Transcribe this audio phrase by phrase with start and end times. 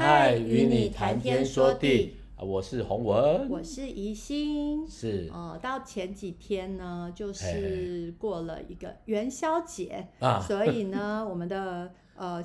[0.00, 5.28] 嗨，与你谈天说地，我是洪文，我是宜心，是。
[5.30, 12.42] 呃，到前几天呢，就是过了一个元宵节啊，所以呢， 我们的呃。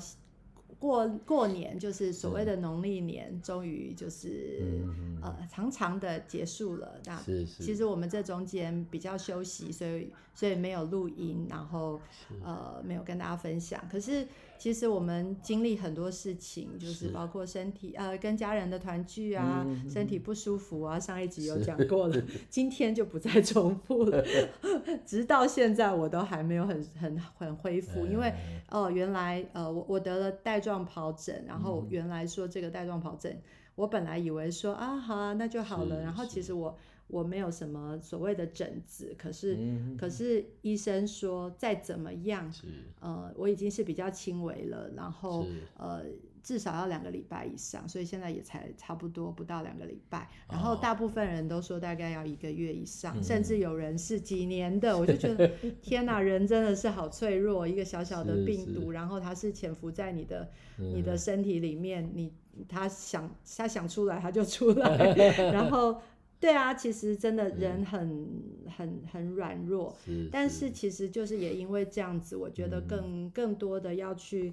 [0.78, 7.00] 过过年就是所谓的农历年，终于就是、嗯、呃长长的结束了。
[7.06, 7.18] 那
[7.58, 11.98] 其实我们这中间比较休息，所以所以没有录音，然后
[12.44, 13.82] 呃没有跟大家分享。
[13.90, 14.28] 可是
[14.58, 24.22] 其实我们经历很多事情，就是包括身体呃跟家人的团聚啊、嗯，身体不舒服啊，上一集有讲过了， 今天就不再重复了。
[25.06, 28.28] 直到现在我都还没有很很很恢复，因为
[28.68, 33.42] 哦、呃、原来呃我我得了带状疱疹，然后原来说这个带状疱疹、嗯，
[33.76, 36.76] 我本来以为说啊好啊那就好了，然后其实我
[37.08, 42.52] 我没有什么所谓的疹子，可是、嗯、可是医生说再怎么样，
[43.00, 45.46] 呃我已经是比较轻微了，然后
[45.76, 46.02] 呃。
[46.46, 50.30] 至少要两个礼拜以上，所以现在也才差不多不到两个礼拜。
[50.48, 54.92] 然后大部分人都说大概要一个月以上，哦、甚至有人是几年的。
[54.92, 55.50] 嗯、我就觉得
[55.82, 62.32] 天哪，人真的是好脆弱，一个小小的病毒，然后它是潜伏在你的、嗯、你的身体里面，你
[62.68, 65.16] 他想他想出来他就出来。
[65.50, 66.00] 然后
[66.46, 69.96] 对啊，其实真的人很、嗯、很很软弱，
[70.30, 70.70] 但是。
[70.70, 74.52] 其实就是也因为这样子，我觉得更、嗯、更多的要去。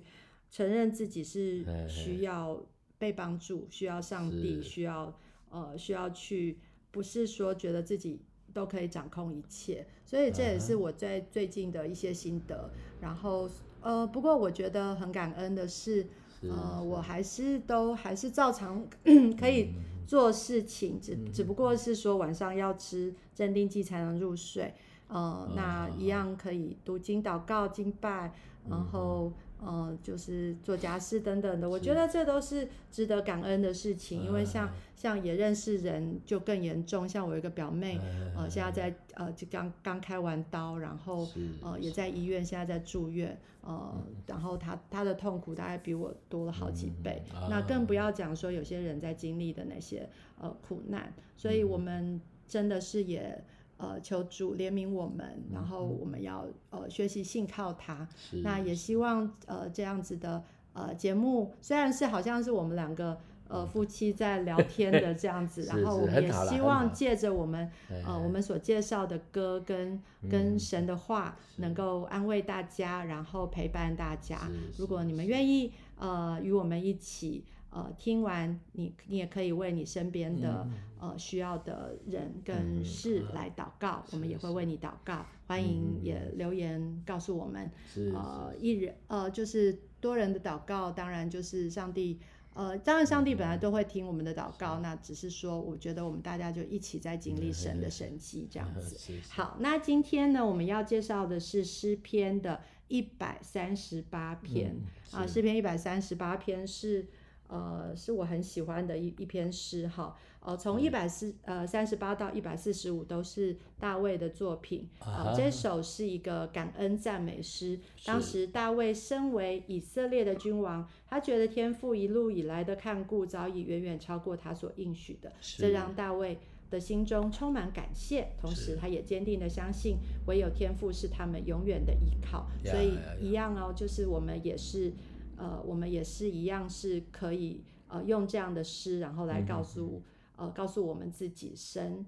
[0.49, 2.63] 承认自己是需要
[2.99, 5.11] 被帮助，需要上帝，需要
[5.49, 6.59] 呃需要去，
[6.91, 8.21] 不是说觉得自己
[8.53, 12.69] 都可以掌控一切，所以这也是我在最近的一些心得。
[13.01, 13.49] 然后
[13.81, 16.05] 呃，不过我觉得很感恩的是，
[16.39, 18.87] 是呃，我还是都还是照常
[19.35, 19.73] 可以
[20.07, 24.73] 做事情，只只不过是说晚上要吃镇定剂才能入睡，
[25.07, 28.33] 呃，那一样可以读经、祷告、敬拜，
[28.69, 29.31] 然后。
[29.65, 34.23] 呃，就是做家事等等的，我觉得这都是值得感恩的事情。
[34.23, 37.99] 因为像像也认识人就更严重，像我有一个表妹，
[38.35, 41.27] 呃，现在在呃就刚刚开完刀，然后
[41.61, 43.93] 呃也在医院，现在在住院，呃，
[44.27, 47.23] 然后她她的痛苦大概比我多了好几倍。
[47.49, 50.09] 那更不要讲说有些人在经历的那些
[50.39, 53.43] 呃苦难，所以我们真的是也。
[53.77, 58.07] 呃，求主怜悯我们，然后我们要呃学习信靠他。
[58.43, 63.17] 那也希望呃这样子的呃节目，虽然是好像是我们两个
[63.47, 67.69] 呃夫妻在聊天的这样子， 然后我们也希望借着我们
[68.05, 74.49] 呃我们所介绍的歌跟跟神的话，能够安慰大家，然后陪伴大家。
[74.77, 77.43] 如果你们愿意呃与我们一起。
[77.73, 85.25] 呃，听完你，你也可以为你身边的、嗯、呃需要的人跟事来祷告、嗯，我们也会为你祷告。
[85.47, 87.71] 欢迎也留言告诉我们。
[88.13, 92.19] 呃，一人呃就是多人的祷告，当然就是上帝
[92.53, 98.95] 呃，当然上帝本来都会听我们的祷告，那只是说，我觉得我们大家就一起在经历神的神迹这样子。
[99.29, 104.75] 好，那今天呢，我们要介绍的是诗篇的一百三十八篇、
[105.13, 107.07] 嗯、啊，诗篇一百三十八篇是。
[107.47, 110.15] 呃，是我很喜欢的一一篇诗哈。
[110.45, 114.89] 呃，从一百四呃三十八到一百四十五都是大卫的作品。
[114.99, 117.79] 啊、呃，这首是一个感恩赞美诗。
[118.05, 126.37] 当时大卫身为以色列的君王，他觉得天父一路以来的看顾早已远远超过他所应许的，这让大卫
[126.69, 128.27] 的心中充满感谢。
[128.41, 129.95] 同时，他也坚定的相信，
[130.27, 132.47] 唯有天赋是他们永远的依靠。
[132.65, 134.91] 所以一样哦，就是我们也是。
[135.37, 140.01] 呃，我们也是一样，是可以呃用这样的诗，然后来告诉、
[140.37, 142.05] 嗯、呃告诉我们自己，神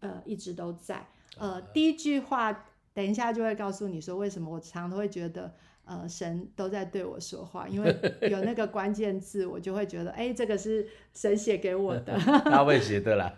[0.00, 1.08] 呃一直都在。
[1.38, 5.54] 呃，第一句话，等一下就会告诉你说为什么我常常都会觉得。
[5.84, 7.94] 呃，神都在对我说话，因为
[8.30, 12.16] 有那个关键字，我就会觉得，哎、欸，这个是神写给我的。
[12.46, 13.34] 大会写的啦，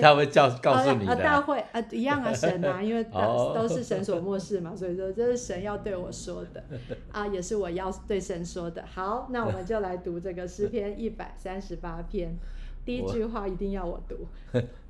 [0.00, 1.16] 他会叫告诉你的。
[1.16, 6.62] 大会啊，一样啊，神啊，因为 都是神所默示嘛，所以说这是神要对我说的
[7.10, 8.84] 啊，也是我要对神说的。
[8.86, 12.36] 好，那我们就来读这个诗篇一百三十八篇，
[12.84, 14.28] 第一句话一定要我读，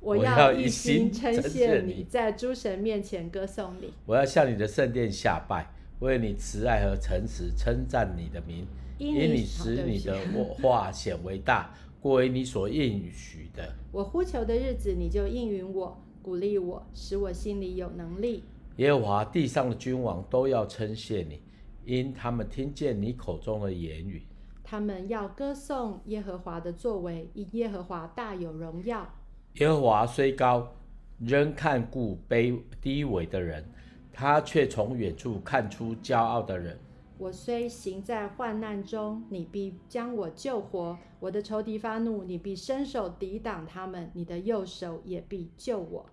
[0.01, 5.67] 我要一心称谢你，在诸神面前歌颂你，我要向你的圣殿下拜。
[6.03, 8.67] 为你慈爱和诚实称赞你的名，
[8.97, 10.19] 因你使你的
[10.61, 13.73] 话显为大，过为你所应许的。
[13.89, 18.43] 我呼求的日子，你就应允我，鼓励我，使我心里有能力。
[18.75, 21.41] 耶和华地上的君王都要称谢你，
[21.85, 24.23] 因他们听见你口中的言语。
[24.61, 29.07] 他们要歌颂耶和华的作为，因耶和华大有荣耀。
[29.53, 30.75] 耶和华虽高，
[31.19, 33.63] 仍看顾卑低微的人。
[34.13, 36.77] 他却从远处看出骄傲的人，
[37.17, 46.05] 我虽行在患难中，你必将我救活；我的仇敌发怒，你必伸手抵挡他们，你的右手也必救我。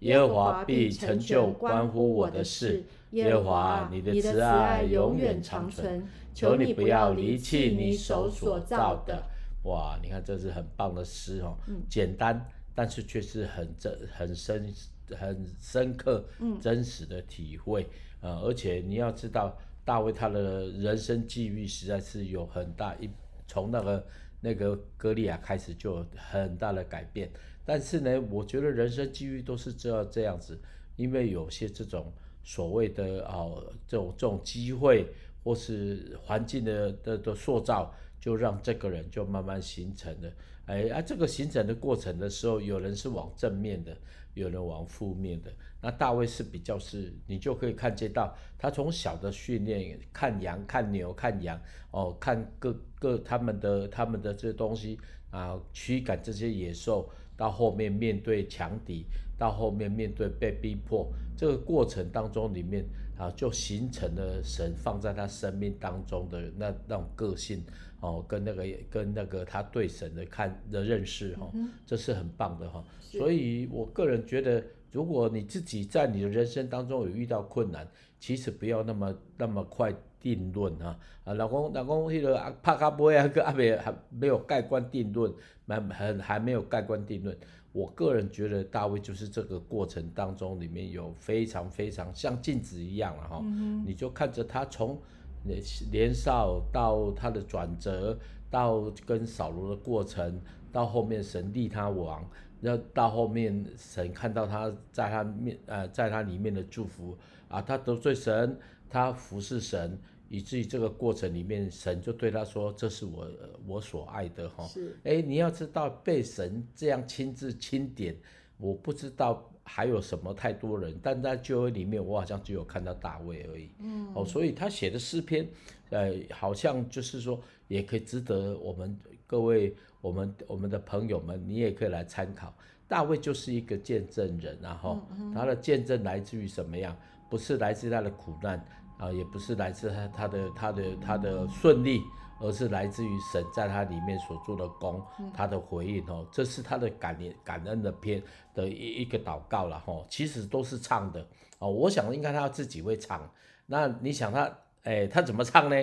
[0.00, 2.84] 耶和华必成就关乎我的事。
[3.12, 6.06] 耶和华，你的慈爱永远长存。
[6.34, 9.22] 求你不要离弃你手所造的。
[9.64, 14.72] 哇，你看这是很棒的诗哦，嗯、简单，但是却是很真、很深、
[15.16, 16.24] 很深刻、
[16.60, 17.86] 真实的体会。
[18.20, 19.56] 嗯、呃，而且你要知道。
[19.84, 23.08] 大卫他的人生际遇实在是有很大一，
[23.46, 24.06] 从那个
[24.38, 27.30] 那个歌利亚开始就有很大的改变。
[27.64, 30.60] 但是呢，我觉得人生际遇都是这样这样子，
[30.96, 32.12] 因为有些这种
[32.44, 35.06] 所谓的哦这种这种机会
[35.42, 37.90] 或是环境的的的塑造，
[38.20, 40.30] 就让这个人就慢慢形成了。
[40.66, 43.96] 哎啊，这个形成的过程的时候，有人是往正面的，
[44.38, 45.52] 有人往负面的。
[45.80, 54.98] 那大卫是比较是，你就可以看见到他从小的训练，看羊、看牛、看羊，哦，看各各他们的他们的这些东西
[55.30, 59.06] 啊，驱赶这些野兽，到后面面对强敌，
[59.38, 62.84] 到后面面对被逼迫，这个过程当中里面
[63.16, 67.62] 啊，就形成了神放在他生命当中的那那种个性
[68.00, 71.50] 哦，跟那个跟那个他对神的看的认识哈，
[71.86, 74.62] 这是很棒的哈，是所以我个人觉得。
[74.90, 77.86] 如果你自己在你的人生当中有遇到困难，
[78.18, 80.98] 其实不要那么那么快定论啊！
[81.24, 85.30] 啊，老公老公，那个帕卡波亚个阿美还没有盖棺定论，
[85.66, 87.36] 蛮很还没有盖棺定论。
[87.72, 94.98] 我个人觉得大卫就是这个过程当中里面有非常非常像镜子一样了哈，嗯、你就看着他从
[95.42, 98.18] 年年少到他的转折，
[98.50, 100.40] 到跟扫罗的过程，
[100.72, 102.28] 到后面神立他王。
[102.60, 107.16] 要到后面，神看到他在他面，呃，在他里面的祝福
[107.48, 108.58] 啊，他得罪神，
[108.90, 109.96] 他服侍神，
[110.28, 113.30] 以至于这个过程里面，神就对他说：“这是我
[113.64, 114.98] 我所爱的哈。”是。
[115.04, 118.16] 哎，你要知道，被神这样亲自钦点，
[118.56, 123.70] 我不知道还有什么太多人，但在旧约里面，我好像只有看到大卫而已。
[123.80, 124.10] 嗯。
[124.14, 125.46] 哦，所以他写的诗篇，
[125.90, 129.76] 呃，好像就是说，也可以值得我们各位。
[130.00, 132.54] 我们我们的朋友们，你也可以来参考。
[132.86, 135.02] 大卫就是一个见证人，然后
[135.34, 136.96] 他的见证来自于什么样？
[137.28, 138.64] 不是来自他的苦难
[138.98, 142.02] 啊，也不是来自他他的他的他的顺利，
[142.40, 145.02] 而是来自于神在他里面所做的功，
[145.32, 148.22] 他的回应哦，这是他的感念感恩的篇
[148.54, 150.04] 的一一个祷告了哈。
[150.08, 151.26] 其实都是唱的
[151.58, 153.30] 哦，我想应该他自己会唱。
[153.66, 154.50] 那你想他？
[154.84, 155.76] 哎，他怎么唱呢？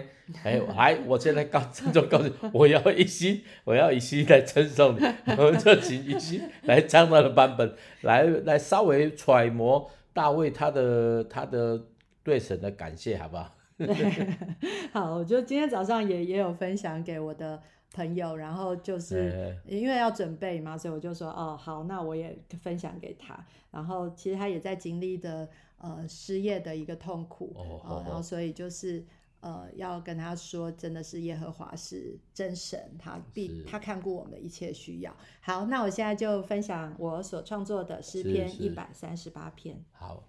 [0.44, 5.06] 哎，来，我现在告郑重告诉你，我要一心，我要一心来称颂你，
[5.38, 11.80] 我们就请一心来唱他的版本，来来稍微揣摩大卫他的他的
[12.26, 13.56] 对神的感谢，好不好？
[14.92, 17.62] 好，我就今天早上也也有分享给我的
[17.94, 23.46] 朋友，然后就是因为要准备嘛，所以我就说哦，好，那我也分享给他。
[23.72, 25.48] 然后其实他也在经历的。
[25.78, 29.06] 呃，失业的一个痛苦，哦呃、然后所以就是
[29.42, 35.16] 呃，要跟他说，真的是耶和华是真神，他必他看顾我们的一切需要。
[35.42, 39.84] 好，那我现在就分享我所创作的诗篇一百三十八篇。
[39.92, 40.24] 好。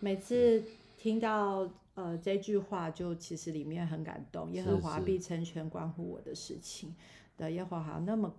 [0.00, 0.62] 每次
[0.96, 4.50] 听到呃这句话，就其实里面很感动。
[4.52, 6.94] 耶和华必成全关乎我的事情
[7.36, 8.32] 的，耶和华那么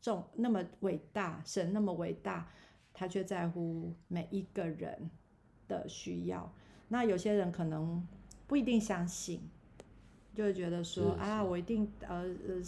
[0.00, 2.48] 重，那么伟大，神那么伟大，
[2.94, 5.10] 他却在乎每一个人
[5.66, 6.52] 的需要。
[6.88, 8.06] 那有些人可能
[8.46, 9.40] 不一定相信，
[10.34, 12.62] 就会觉得说啊，我一定呃呃，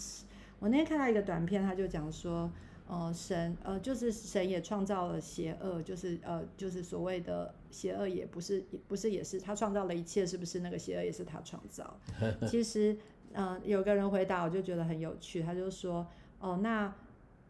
[0.59, 2.51] 我那天看到一个短片，他就讲说。
[2.85, 10.59] 呃，神呃，就是神也创造了邪恶，就是呃，就是所谓的邪恶，也不是，也不是，也是他创造了一切，是不是？
[10.59, 11.97] 那个邪恶也是他创造。
[12.45, 12.95] 其实，
[13.31, 16.05] 呃，有个人回答，我就觉得很有趣，他就说，
[16.39, 16.93] 哦，那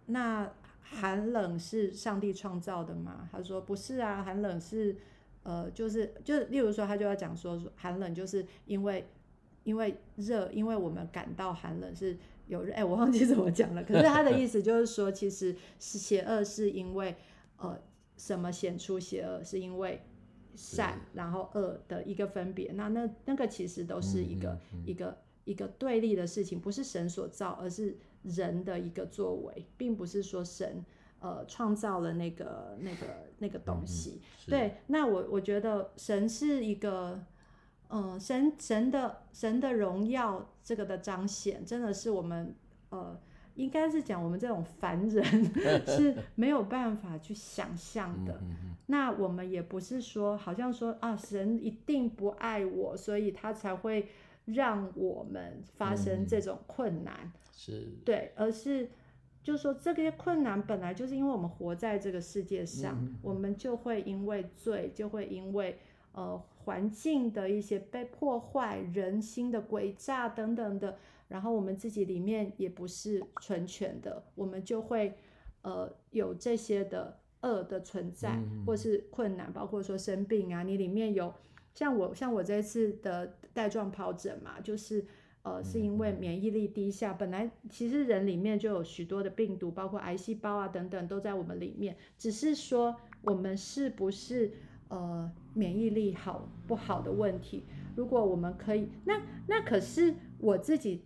[0.05, 0.49] 那
[0.81, 3.27] 寒冷是上帝创造的吗？
[3.31, 4.95] 他说不是啊，寒冷是
[5.41, 9.07] 呃，就是就是，例如说，他就要讲说，寒冷就是因为
[9.63, 12.15] 因为热，因为我们感到寒冷是。
[12.47, 13.83] 有人哎，我忘记怎么讲了。
[13.83, 17.15] 可是他的意思就是说，其实是邪恶是因为
[17.57, 17.79] 呃
[18.17, 20.01] 什么显出邪恶，是因为
[20.55, 22.71] 善，然后恶的一个分别。
[22.73, 30.83] 那那那个其实都是一个、嗯嗯、一个一个对立的事情，不是神所造，而是人的一个作为，并不是说神
[31.19, 33.07] 呃创造了那个那个
[33.39, 34.21] 那个东西。
[34.47, 37.23] 嗯、对，那我我觉得神是一个。
[37.95, 42.55] 嗯，神神的神的荣耀，这个的彰显，真的是我们
[42.89, 43.15] 呃，
[43.53, 45.23] 应该是讲我们这种凡人
[45.85, 48.41] 是没有办法去想象的。
[48.87, 54.07] 那我们也不是说，好像说啊，神一定不爱我，所以他才会
[54.45, 57.31] 让我们发生这种困难。
[57.55, 58.89] 是，对，而是
[59.43, 65.77] 就是说，这些困难本来就是因为我们活在这个世界上，我们就会因为罪，就会因为
[66.13, 66.41] 呃。
[66.63, 75.13] 环境的一些被破坏，人心的诡诈等等的，然后我们自己里面也不是纯全的，我们就会
[75.61, 81.33] 呃有这些的恶的存在，或是困难，包括说生病啊，你里面有
[81.73, 85.05] 像我像我这次的带状疱疹嘛，就是
[85.41, 94.51] 呃是因为免疫力低下，本来其实人里面就有许多的病毒，包括癌细胞啊等等都在我们里面，只是说我们是不是。
[94.89, 97.63] 呃，免疫力好不好的问题，
[97.95, 101.03] 如果我们可以，那那可是我自己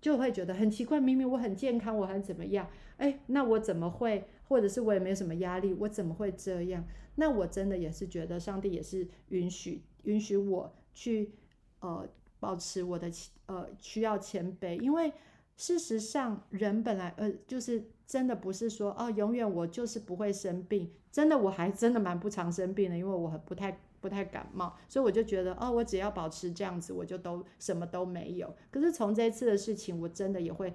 [0.00, 6.84] 就会觉得很奇怪，明明我很健康，我很怎么样，哎，那我怎么会，或者是我也没有什么压力，我怎么会这样？
[7.16, 11.32] 那我真的也是觉得上帝也是允许允许我去
[11.80, 12.06] 呃
[12.38, 13.10] 保持我的
[13.46, 15.12] 呃需要谦卑，因为
[15.56, 20.90] 事实上人本来呃就是真的不是说哦永远我就是不会生病。
[21.10, 28.54] 真的，我还真的蛮不常生病的，因为我很不太不太感冒，所以我就觉得，哦，我只要保持这样子，我就都什么都没有。
[28.70, 30.74] 可是从这一次的事情，我真的也会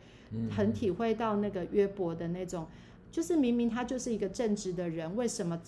[0.50, 2.66] 很体会到那个约伯的那种，
[3.12, 5.62] 就是明明他就是一个正直的人，为什么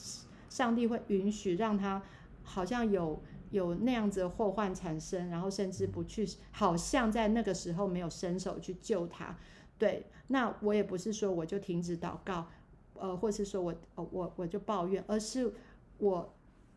[0.49, 2.01] 上帝会允许让他
[2.41, 3.21] 好像有
[3.53, 9.37] 有那样子的祸患产生，然后甚至不去，好像在那个时候没有伸手去救他。
[9.77, 12.47] 对，那我也不是说我就停止祷告。
[12.95, 15.51] 呃，或是说我，呃，我我就抱怨，而是
[15.97, 16.33] 我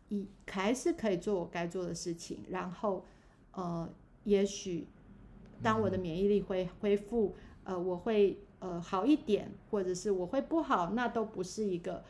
[0.09, 3.05] 以还是可以做我该做的事情，然后，
[3.53, 3.87] 呃，
[4.25, 4.87] 也许
[5.63, 12.03] 当我的免疫力恢恢复，呃，我会呃好一点，或者是我会不好，那都不是一个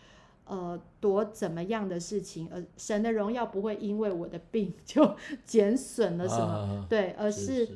[0.47, 7.67] 呃多怎么样的事情，而神的荣耀不会因为我的病 就减损了什么，啊、对，而是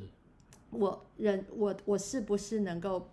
[0.72, 3.10] 我人我我是不是能够。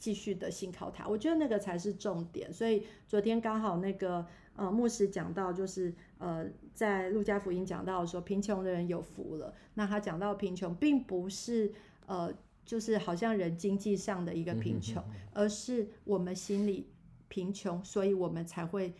[0.00, 2.52] 继续的信靠他，我觉得那个才是重点。
[2.52, 9.52] 所以昨天刚好那个呃牧师讲到，就是呃在路加福音讲到说，贫穷的人有福了。
[9.74, 11.72] 那他讲到贫穷，并不是
[12.06, 12.32] 呃
[12.64, 15.02] 就是好像人经济上的一个贫穷，
[15.32, 16.86] 而是我们心里
[17.28, 18.94] 贫穷，所以我们才会，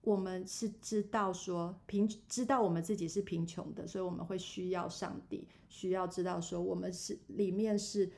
[0.00, 8.10] 我们是知道说贫，知道我们自己是贫穷的，所以我们会需要上帝，需要知道说我们是里面是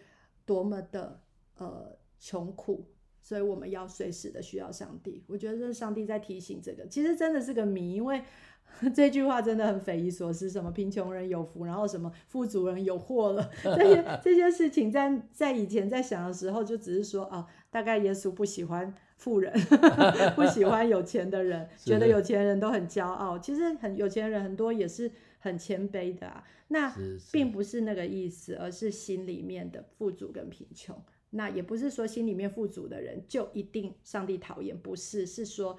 [0.44, 1.20] 多么的
[1.56, 1.96] 呃。
[2.18, 2.82] 穷苦，
[3.20, 5.22] 所以我们要随时的需要上帝。
[5.26, 8.22] 我觉得这是上帝在提醒这个，其实真的是个谜，因为
[8.96, 10.48] 这句话真的很匪夷所思。
[10.48, 19.52] 什么贫穷人有福，然后什么富足人有祸了， 这些这些事情在在以前在想的时候，就只是说啊，大概耶稣不喜欢富人，
[20.36, 23.38] 不喜欢有钱的人，觉得有钱人都很骄傲。
[23.38, 26.44] 其实很有钱人很多也是很谦卑的啊。
[26.68, 26.92] 那
[27.32, 31.00] 并不是那个意思，而是心里面的富足跟贫穷。
[31.30, 35.78] 那也不是说心里面富足的人就一定上帝讨厌，不是，是说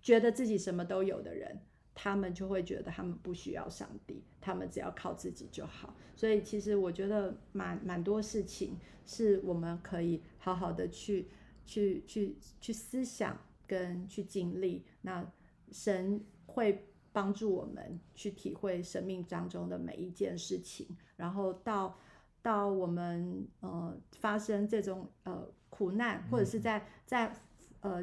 [0.00, 1.60] 觉得自己什么都有的人，
[1.94, 5.94] 他们就会觉得他们不需要上帝，他们只要靠自己就好。
[6.14, 11.28] 所以其实我觉得蛮蛮多事情是我们可以好好的去
[11.66, 14.84] 去去去思想跟去经历。
[15.02, 15.30] 那
[15.70, 21.98] 神会帮助我们去体会生命当中的每一件事情，然后到
[22.40, 27.34] 到我们呃发生这种呃苦难，或者是在在
[27.80, 28.02] 呃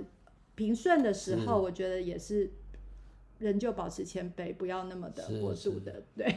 [0.53, 2.51] 平顺的时候，我觉得也是。
[3.39, 6.31] 仍旧保持谦卑，不要那么的过度的， 对，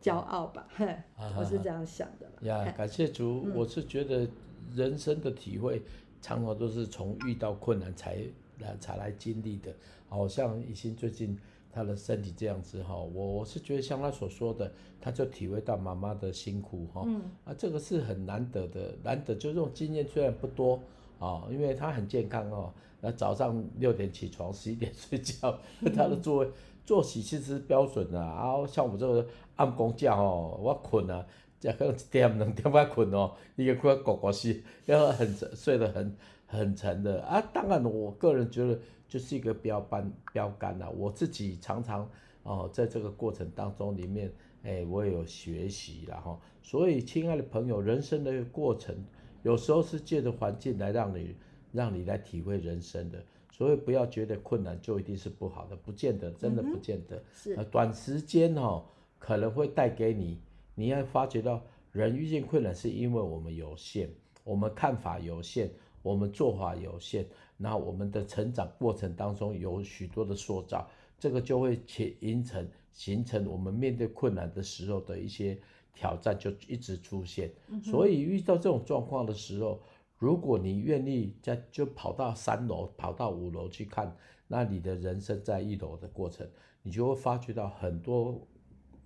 [0.00, 0.68] 骄傲吧，
[1.36, 2.46] 我是这样想的。
[2.46, 4.28] 呀，感谢主，嗯、我是觉得
[4.76, 5.82] 人生的体会，
[6.24, 8.16] 常常都是从遇到困难才
[8.60, 9.70] 来才来经历的。
[10.08, 11.38] 好像以心最近
[11.70, 20.80] 他的身体这样子哈，我我是觉得像他所说的，他就体会到妈妈的辛苦哈，嗯、啊，这个是很难得的，难得就这种经验虽然不多
[21.18, 22.72] 啊，因为他很健康哦。
[23.02, 25.58] 那早上六点起床，十一点睡觉，
[25.94, 26.46] 他的作
[26.86, 28.36] 作息其实是标准的啊。
[28.36, 31.26] 然后像我这个按工价哦，我困啊，
[31.64, 37.40] 这可能一点两点半困哦，一个困狗狗睡，然后很睡得很很沉的啊。
[37.52, 40.90] 当然，我个人觉得就是一个标杆标杆呐。
[40.90, 42.08] 我自己常常
[42.42, 46.38] 哦，在这个过程当中里面，哎，我也有学习了哈。
[46.62, 48.94] 所以，亲爱的朋友，人生的过程
[49.42, 51.34] 有时候是借着环境来让你。
[51.74, 57.16] 让你来体会人生的，所以不要觉得困难就一定是不好的，不见得，真的不见得。
[57.16, 58.84] 嗯、是，短时间哦，
[59.18, 60.38] 可能会带给你，
[60.74, 64.08] 你要发觉到，人遇见困难是因为我们有限，
[64.42, 65.70] 我们看法有限，
[66.02, 75.58] 我们做法有限，那我们的成长过程当中有许多的塑造，这个就会形成形成我们面对困难的时候的一些
[75.94, 77.52] 挑战就一直出现。
[77.68, 79.80] 嗯、所以遇到这种状况的时候。
[80.16, 86.48] 如果你愿意在就跑到三楼、跑到五楼去看，那你的人生在一楼的过程，
[86.82, 88.40] 你就会发觉到很多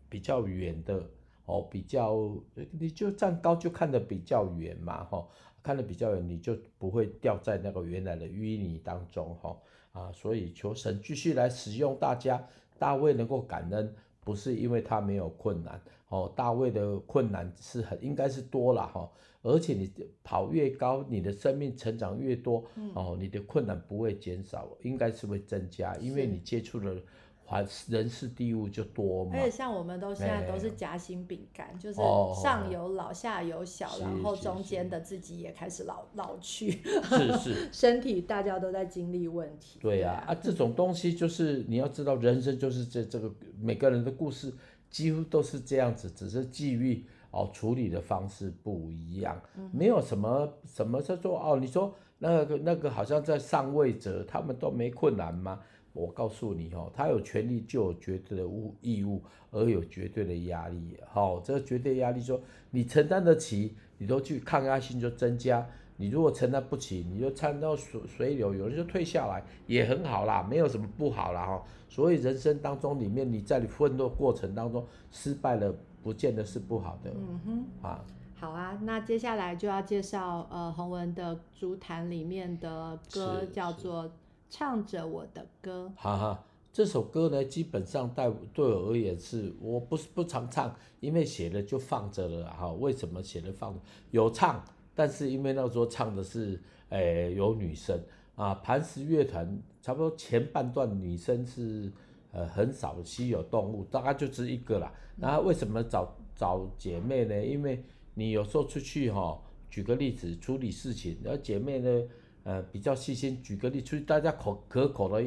[0.09, 1.11] 比较远的
[1.49, 2.31] 哦，比较
[2.79, 5.27] 你就站高就看得比较远嘛，哈，
[5.63, 9.57] 看得比较远，你就不会掉在那个原来的淤泥当中，哈
[9.93, 12.47] 啊，所以求神继续来使用大家，
[12.79, 15.81] 大卫能够感恩，不是因为他没有困难，
[16.11, 19.11] 哦，大卫的困难是很应该是多了，哈。
[19.43, 19.91] 而且你
[20.25, 27.01] 跑越高，你的生命成长越多，嗯、哦，你的困难不会减少，应该是会增加，因为你接触的
[27.49, 29.31] 环人事地物就多嘛。
[29.33, 31.99] 而且像我们都现在都是夹心饼干，欸、就是
[32.43, 36.71] 上有老下有小，哦、然后中间的自己也开始老老去，
[37.05, 39.79] 是是， 身体大家都在经历问题。
[39.81, 44.53] 对呀、啊，这种东西就是你要知道，人生就是这这个每个人的故事
[44.91, 47.07] 几乎都是这样子，只是际遇。
[47.31, 49.39] 哦，处理的方式不一样，
[49.71, 55.61] 没有什么什么叫做哦，你说那个那个好像在上位者，他们都没困难吗？
[55.99, 60.97] 我告诉你哦，他有权利就有绝对的务义务，而有绝对的压力。
[61.09, 65.63] 好、哦，这个绝对压力说你承担得起，你都去抗压性就增加；
[65.97, 71.63] 你如果承担不起，你就参到水水流，有人就退下来，也很好啦，没有什么不好啦哈。
[71.89, 75.75] 所以人生当中里面，你在你奋斗过程当中失败了。
[76.01, 78.05] 不见得是不好的，嗯哼，啊，
[78.37, 84.05] 好啊，那接下来就要介绍呃洪文的竹坛里面的歌，叫做
[84.49, 85.93] 《唱着我的歌》。
[86.01, 92.73] 哈哈，这首歌呢，基本上对对我而言是，我不是不常唱，因为写了就放着了哈。
[92.73, 93.81] 为什么写了放着？
[94.11, 98.01] 有唱，但是因为那时候唱的是诶、有女生
[98.35, 101.93] 啊，磐石乐团差不多前半段女生是。
[102.31, 104.93] 呃，很少稀有动物，大概就只一个啦。
[105.17, 107.43] 那为什么找找姐妹呢？
[107.43, 107.83] 因为
[108.13, 112.03] 你有时候出去哈、哦，举个例子处理事情，然后姐妹呢，
[112.49, 113.39] 呃，比较细心。
[113.43, 115.23] 举个例就是大家口可口的，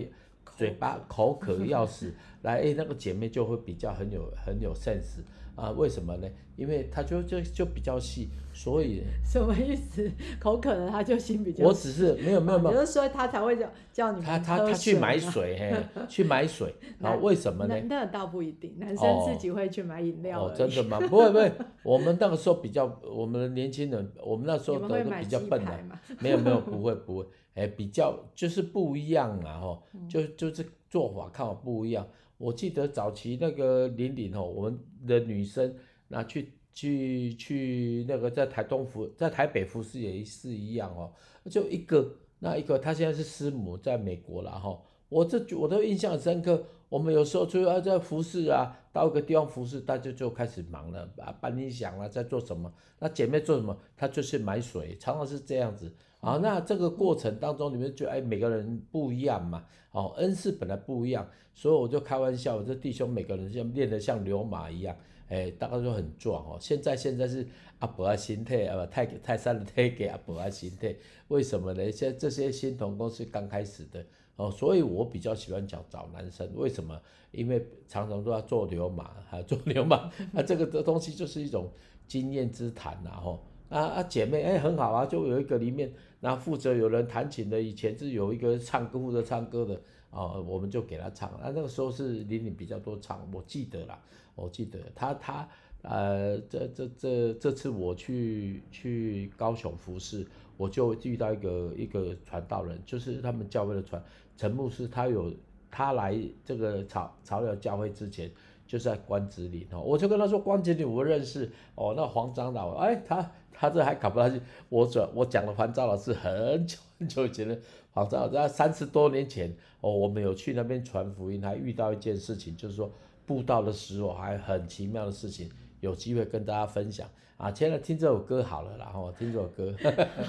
[0.55, 5.21] 嘴巴口渴要死，来，哎，那个姐妹就会比较很有很有 sense。
[5.53, 6.27] 啊，为什么呢？
[6.55, 10.09] 因为她就就就比较细，所以什么意思？
[10.39, 11.65] 口渴了她就心比较。
[11.65, 15.75] 我只是没有没有没有，就是说她才会叫叫你她她她去买水，嘿，
[16.07, 16.73] 去买水。
[16.99, 17.75] 然后为什么呢？
[17.89, 20.45] 那倒不一定，男生自己会去买饮料。
[20.45, 20.97] 哦，真的吗？
[21.01, 21.51] 不会不会，
[21.83, 25.71] 我们那个时候比较，我们的年轻人，我们那时候都都比较笨的。
[26.21, 32.07] 没有没有，不会不会，哎，比较就是不一样啊，吼，就就是做法看法不一样。
[32.37, 35.75] 我记得早期那个玲玲哦，我们的女生
[36.07, 41.11] 那去去去那个在台东服，在台北服侍也是一样哦，
[41.49, 44.81] 就一个那一个，她现在是师母，在美国了哈。
[45.09, 52.71] 我这我都印象深刻，我们有时候就要在服侍啊，到一个地方服侍，大家就开始忙了啊，搬音响了，在做什么？
[52.99, 53.77] 那姐妹做什么？
[53.95, 55.91] 她就是买水，常常是这样子。
[56.19, 64.95] 啊，那这个过程当中，你们就哎，每个人不一样嘛，哦、啊，恩赐本来不一样，所以我就开玩笑，我这弟兄每个人像练得像牛马一样，
[65.31, 66.57] 哎，大家都很壮哦。
[66.59, 67.47] 现在现在是
[67.79, 70.93] 阿伯啊心态啊，泰泰山的泰给阿伯啊心态，
[71.29, 71.89] 为什么呢？
[71.89, 76.99] 现在这些新同工是刚开始的哦，所以我比较喜欢讲找男生，为什么？
[77.31, 81.71] 因为常常都要做牛马，还做流氓，啊，这个的东西就是一种
[82.05, 89.79] 经验之谈呐，吼，啊啊姐妹，哎，很好啊，就有一个里面，那负责有人弹琴的，以前是有一个唱歌负责唱歌的。
[90.11, 93.99] 哦，我们就给他唱，啊，那个时候是玲玲比较多唱，我记得啦，
[94.35, 94.79] 我记得。
[94.93, 95.47] 他他
[95.83, 104.03] 呃，这这这这次我去去高雄服侍，我就遇到一个一个传道人，就是他们教会的传
[104.37, 105.33] 陈牧师，他有
[105.71, 108.29] 他来这个草草寮教会之前，
[108.67, 117.57] 就是在关子岭哦，我就跟他说关子岭我认识哦，那黄长老，哎，他他这还搞不下去，我转我讲了黄长老是很久很久以前的。
[117.93, 122.89] 好，在在三十多年前，哦，我们有去那边传福音，还遇到一件事情，就是说
[123.25, 127.51] 布道的时候还很奇妙的事情，有机会跟大家分享啊。
[127.51, 129.73] 现在听这首歌好了，然后听这首歌，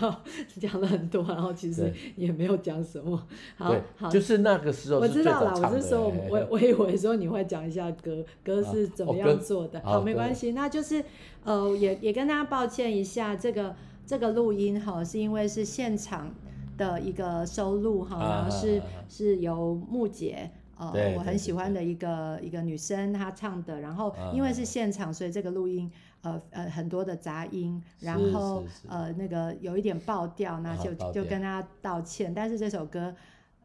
[0.58, 3.28] 讲了很多，然后其实也没有讲什么。
[3.54, 3.76] 好，
[4.10, 5.00] 就是那个时候。
[5.00, 9.78] 我知道了，我是说，我 我以为说你会讲一下歌，歌是怎么样做的。
[9.84, 11.04] 好，没关系，那就是
[11.44, 16.34] 呃，也也跟大家抱歉一下，这个这个录音哈，是因为是现场。
[16.76, 25.90] 的一个收录哈，然后是、啊、是由木姐呃，我很喜欢的一个一个女生她唱的，然后因为是现场，所以这个录音
[26.22, 33.14] 呃呃很多的杂音，然后呃那个有一点爆掉，那就就跟她道歉，但是这首歌。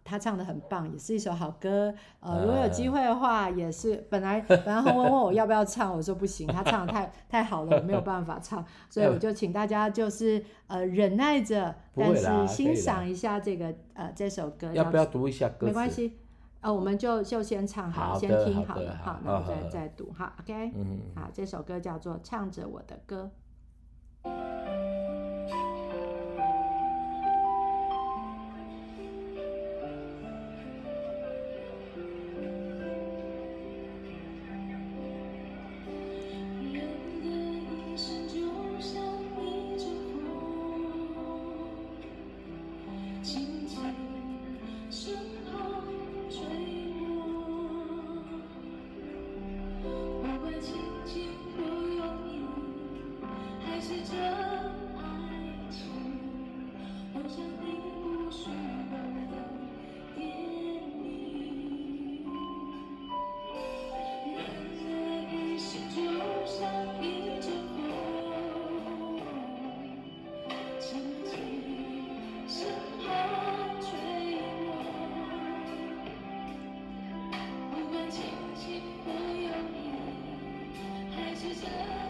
[0.08, 1.93] 他唱的很棒，也是一首好歌。
[2.22, 14.72] 呃，如果有机会的话，也是本来本来洪文问我要不要唱，我说不行，他唱的太太好了，我没有办法唱， 所以我就请大家就是呃忍耐着，但是欣赏一下这个呃这首歌。
[14.74, 15.67] 要不要读一下歌？
[15.67, 16.17] 没关系，
[16.62, 23.30] 呃，我们就就先唱好，好先听好了，好，那我再再读，哈，OK，嗯，好，这首歌叫做《唱着我的歌》。
[81.39, 82.07] Jesus.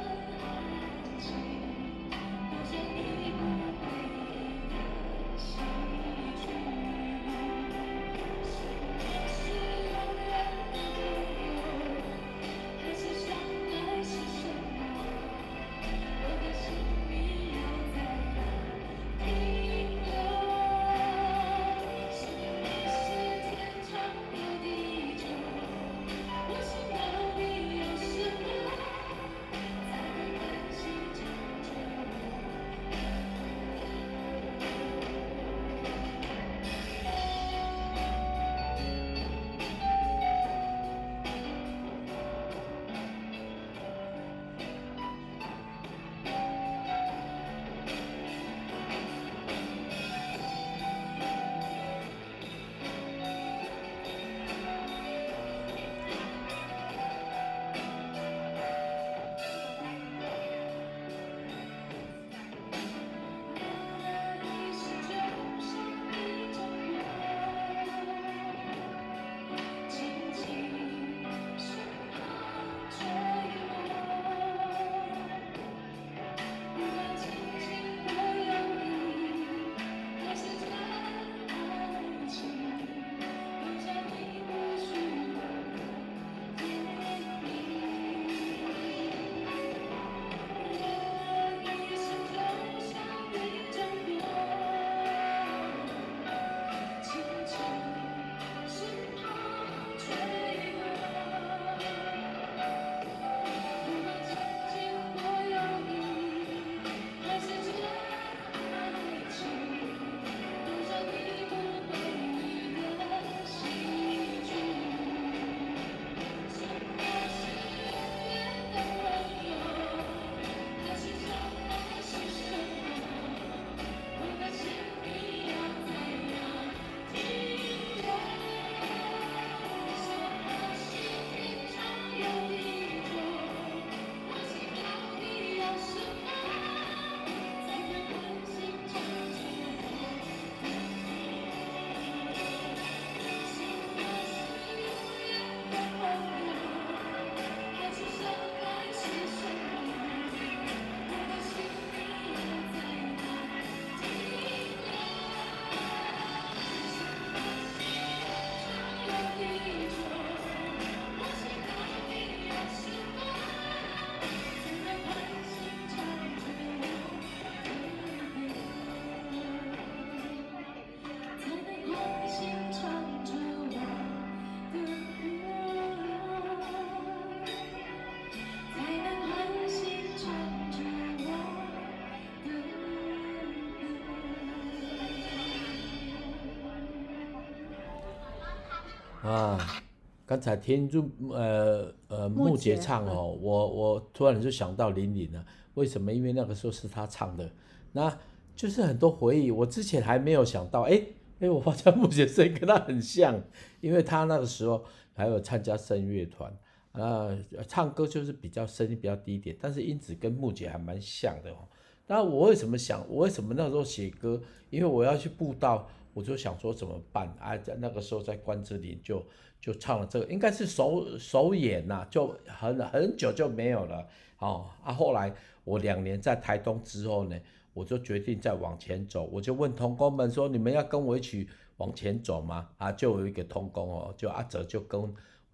[189.23, 189.83] 啊，
[190.25, 196.13] 刚才听入呃呃木杰唱哦，嗯、我我突然就想到林林了，为什么？
[196.13, 197.49] 因为那个时候是他唱的，
[197.93, 198.17] 那
[198.55, 199.49] 就是很多回忆。
[199.51, 201.01] 我之前还没有想到，哎
[201.39, 203.41] 哎，我发现木杰声音跟他很像，
[203.81, 206.51] 因为他那个时候还有参加声乐团，
[206.91, 207.29] 啊，
[207.67, 211.67] 唱歌就是比较声音比较低一点，但是音质跟木杰还蛮像的哦。
[212.07, 213.05] 那我为什么想？
[213.09, 214.41] 我为什么那时候写歌？
[214.69, 215.87] 因为我要去布道。
[216.17, 217.31] 我就想说怎么办？
[217.39, 219.23] 啊，在那个时候在关之琳就
[219.61, 224.07] 就唱了这个，应该是首首演呐，就很很久就没有了。
[224.39, 225.31] 哦啊，后来
[225.63, 227.39] 我两年在台东之后呢，
[227.71, 229.29] 我就决定再往前走。
[229.31, 235.13] 我就问同工们说：“你们要跟我一起往前走吗？”啊，就有一个同工哦，就阿哲就跟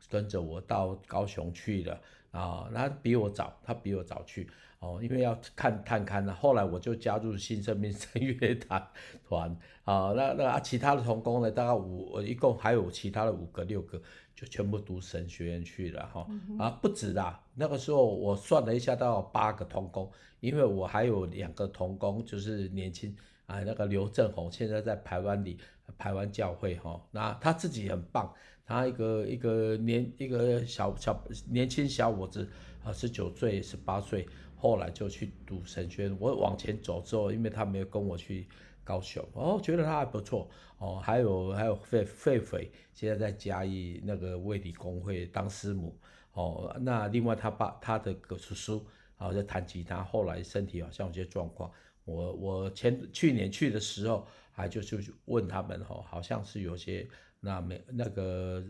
[0.10, 2.00] 跟着我到高雄去了
[2.32, 2.72] 啊。
[2.74, 4.50] 他比我早，他比我早去。
[4.84, 8.86] 哦，因为要看探勘了，后来我就加入新生命声乐团
[9.26, 9.58] 团。
[9.86, 14.02] 啊，那那其他的同工呢，大概五，我一共还有其他的五个六个，
[14.36, 23.14] 就全部读神学院去了哈，嗯、啊不止啦，那个时候我算了一下，到八个同工，因为我还有两个同工就是年轻
[23.46, 25.58] 啊，那个刘正宏现在在台湾里
[25.98, 28.34] 台湾教会哈，那他自己很棒，
[28.66, 32.50] 他一个一个年一个小小年轻小伙子
[32.86, 34.26] 啊，十九岁十八岁。
[34.64, 38.48] 后来就去读神学，我往前走之后，因为他没有跟我去
[38.82, 46.00] 高雄，哦，觉得他还不错，哦，还有还有费费费，现在在嘉义那个卫理公会当师母，
[46.32, 48.86] 哦，那另外他爸他的哥叔叔，
[49.18, 51.70] 啊在弹吉他，后来身体好像有些状况，
[52.06, 57.06] 我我前去年去的时候，还就就问他们，哦，好像是有些
[57.42, 58.64] 那没那个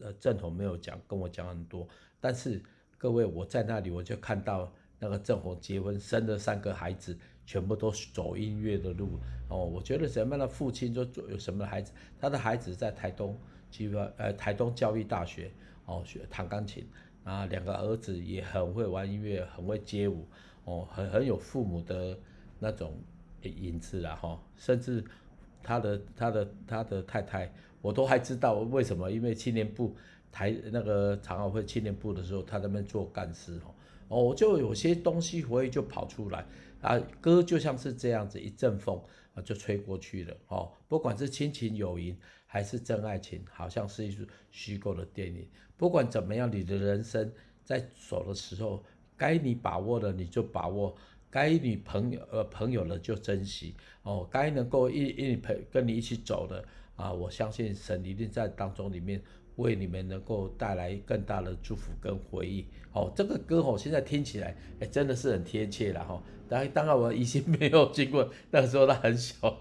[0.00, 1.86] 呃正统没有讲跟我讲很多，
[2.20, 2.60] 但是
[2.98, 4.72] 各位我在那里我就看到。
[5.00, 9.64] 那个正红结婚生了三个孩子，全部都走音乐的路哦。
[9.64, 13.36] 我觉得什么样的父亲就有什么的孩子，他的孩子在台东，
[13.70, 15.50] 基本呃台东教育大学
[15.86, 16.86] 哦学弹钢琴
[17.24, 20.28] 啊，两个儿子也很会玩音乐，很会街舞
[20.64, 22.16] 哦，很很有父母的
[22.58, 22.96] 那种
[23.42, 24.38] 影子啦哈。
[24.58, 25.02] 甚至
[25.62, 29.96] 他的他的他的太太，我都还知道为什么，因为青年部
[30.30, 33.74] 台那个残奥会青年部的时候，他在那边做干事哦。
[34.10, 36.44] 哦，就有些东西回忆就跑出来
[36.80, 39.00] 啊，歌就像是这样子，一阵风
[39.34, 40.36] 啊就吹过去了。
[40.48, 45.48] 哦，不管是亲情友谊还是真爱情，好像是一出虚构的电影。
[45.76, 47.32] 不管怎么样，你的人生
[47.64, 48.82] 在走的时候，
[49.16, 50.96] 该你把握的你就把握，
[51.30, 53.76] 该你朋友呃朋友的就珍惜。
[54.02, 56.64] 哦，该能够一一陪跟你一起走的
[56.96, 59.22] 啊，我相信神一定在当中里面。
[59.56, 66.22] 为你们能够带来更大的祝福跟回忆，哦，这个歌哦，现在听起来，哎，真的是很贴切了哈。
[66.48, 69.56] 当然，当然我以前没有经过 那个时候，他很小。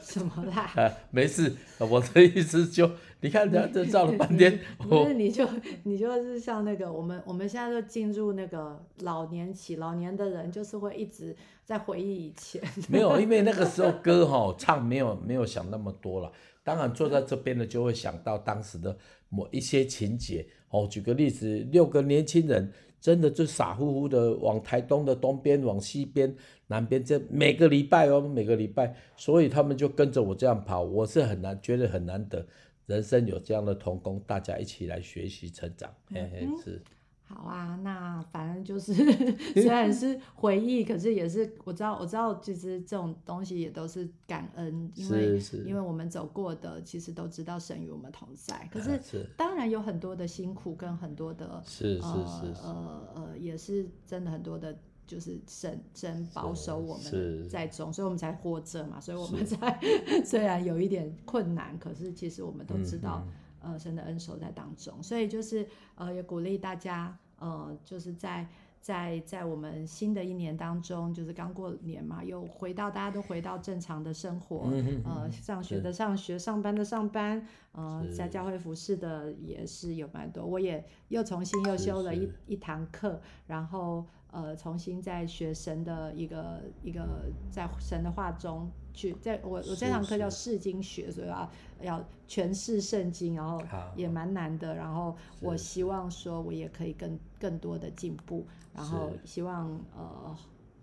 [0.00, 0.62] 什么啦？
[0.74, 5.48] 啊，没事，我的意思就，你看这这照了半天， 不是你就
[5.84, 12.62] 你就是像那个我们我们现在就进入那个老年期，老年的人就是会一直在回忆以前。
[12.88, 16.30] 没有，因为那个时候歌哈唱没有没有想那么多了。
[16.62, 18.96] 当然坐在这边的就会想到当时的
[19.28, 20.86] 某一些情节哦。
[20.90, 26.34] 举个例子，六个年轻人真的就傻乎乎的往台东的东边、往西边、
[26.66, 30.82] 南边，这每个礼拜哦，每个礼拜，所以他们就跟着我这样跑。
[30.82, 32.44] 我是很难觉得很难得，
[32.86, 36.80] 人生有这样的同工，大家一起来学习成长，嘿嘿，是。
[37.28, 38.94] 好啊，那反正就是
[39.54, 48.68] 虽然是回忆，可是也是我知道，我知道其实这种东西也都是感恩，因为因为我们走过的，其实都知道神与我们同在。
[48.72, 59.78] 可是当然有很多的辛苦跟很多的是是是呃呃也是真的很多的，就是神神保守我们在中，所以我们才活着嘛，所以我们才
[60.24, 63.26] 虽然有一点困难，可是其实我们都知道。
[63.58, 65.66] 呃，神的恩手在当中，所以就是
[65.96, 68.46] 呃，也鼓励大家，呃，就是在
[68.80, 84.06] 在在我们新的一年当中，就是刚过年嘛，又回到大家都回到正常的生活，嗯、呃，上学的上学，上班的上班，呃，在教会服侍的也是有蛮多，我也又重新又修了一一堂课，然后。
[84.36, 93.58] 呃，重新在学神的一个一个在神的话中去，在我我这堂课叫释经学，所以要要诠释圣经，然后
[93.96, 94.74] 也蛮难的。
[94.74, 98.44] 然后我希望说，我也可以更更多的进步，
[98.74, 100.36] 然后希望呃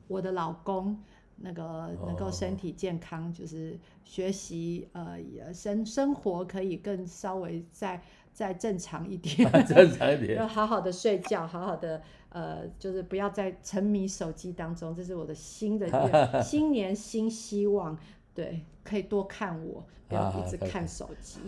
[0.07, 0.99] 我的老公
[1.35, 5.19] 那个能够身体健康，就是学习呃
[5.53, 8.01] 生生活可以更稍微再
[8.35, 12.01] 再正常一点，正常一点，要好好的睡觉，好好的。
[12.29, 17.95] 呃，就是不要再沉迷手机当中，这是我的新的愿， 新年新希望，
[18.33, 21.39] 对，可以多看我，不要一直看手机。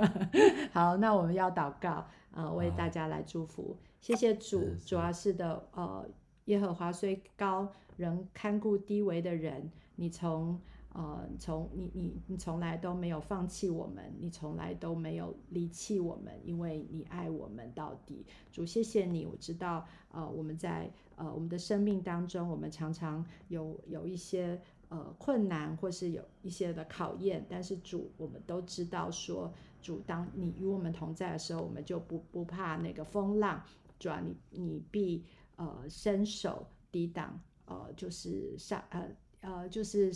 [0.72, 3.76] 好，那我们要祷告，呃，为大家来祝福。
[4.00, 6.08] 谢谢主，主要是的，呃，
[6.46, 9.70] 耶和华虽高，仍看顾低微的人。
[9.96, 10.58] 你从
[10.94, 18.24] 呃，从你你你从来都没有放弃我们，你从来都没有离弃我们，因为你爱我们到底。
[18.52, 29.52] 主，谢谢你，我知道，呃，我们在呃我们的生命当中，我们常常有有一些呃困难，或是有一些的考验，但是主，我们都知道说，
[29.82, 33.60] 主，当你与我们同在的时候，我们就不不怕那个风浪。
[33.98, 35.24] 主啊，你你必
[35.56, 39.08] 呃伸手抵挡，呃就是上呃
[39.40, 40.12] 呃就是。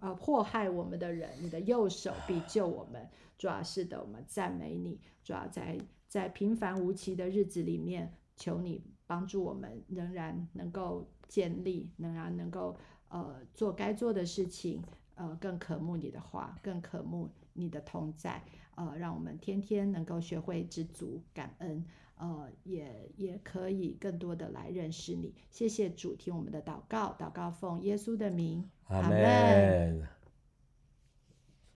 [0.00, 3.08] 呃，迫害我们的人，你的右手必救我们。
[3.36, 5.00] 主要是的，我们赞美你。
[5.22, 5.78] 主要在
[6.08, 12.76] 在平凡无奇的日子里面，求你帮助我们，仍然能够建立，仍然能够
[13.08, 14.82] 呃做该做的事情，
[15.14, 18.42] 呃，更渴慕你的话，更渴慕你的同在。
[18.76, 21.84] 呃，让我们天天能够学会知足感恩，
[22.16, 25.34] 呃，也也可以更多的来认识你。
[25.50, 28.68] 谢谢主，听我们的祷告，祷告奉耶稣的名。
[28.88, 30.06] 阿门。